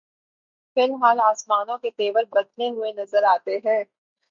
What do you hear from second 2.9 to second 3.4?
نظر